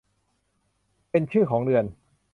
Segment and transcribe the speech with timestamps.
[1.11, 1.85] เป็นชื่อของเดือน